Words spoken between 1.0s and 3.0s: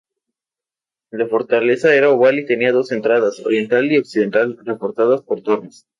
La fortaleza era oval y tenía dos